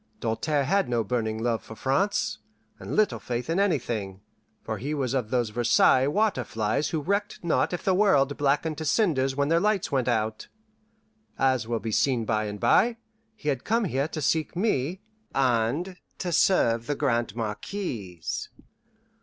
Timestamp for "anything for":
3.59-4.79